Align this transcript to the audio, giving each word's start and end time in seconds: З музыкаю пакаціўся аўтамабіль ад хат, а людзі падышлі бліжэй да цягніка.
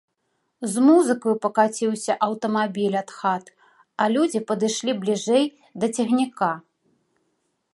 З 0.71 0.83
музыкаю 0.85 1.33
пакаціўся 1.43 2.15
аўтамабіль 2.27 2.97
ад 3.01 3.09
хат, 3.17 3.45
а 4.01 4.09
людзі 4.15 4.41
падышлі 4.53 4.97
бліжэй 5.03 5.45
да 5.85 5.91
цягніка. 5.99 6.49